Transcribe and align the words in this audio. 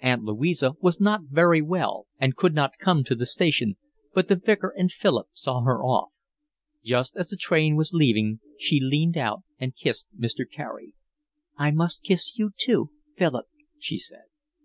Aunt 0.00 0.24
Louisa 0.24 0.72
was 0.80 0.98
not 1.00 1.22
very 1.30 1.62
well 1.62 2.08
and 2.18 2.34
could 2.34 2.52
not 2.52 2.78
come 2.80 3.04
to 3.04 3.14
the 3.14 3.24
station, 3.24 3.76
but 4.12 4.26
the 4.26 4.34
Vicar 4.34 4.74
and 4.76 4.90
Philip 4.90 5.28
saw 5.34 5.60
her 5.60 5.84
off. 5.84 6.10
Just 6.84 7.14
as 7.16 7.28
the 7.28 7.36
train 7.36 7.76
was 7.76 7.94
leaving 7.94 8.40
she 8.58 8.80
leaned 8.80 9.16
out 9.16 9.42
and 9.60 9.76
kissed 9.76 10.08
Mr. 10.18 10.44
Carey. 10.52 10.96
"I 11.56 11.70
must 11.70 12.02
kiss 12.02 12.36
you 12.36 12.50
too, 12.56 12.90
Philip," 13.16 13.46
she 13.78 13.98
said. 13.98 14.24